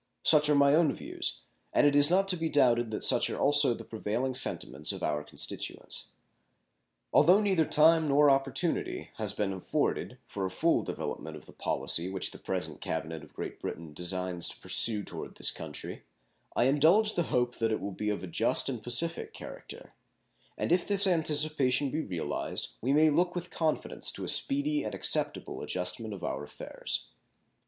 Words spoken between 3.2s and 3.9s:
are also the